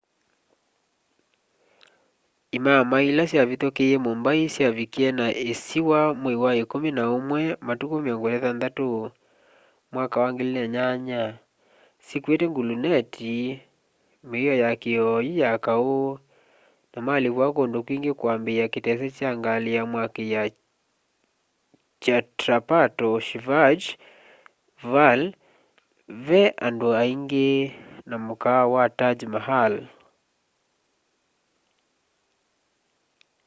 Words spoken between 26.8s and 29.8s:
aingi na mukaawa wa taj mahal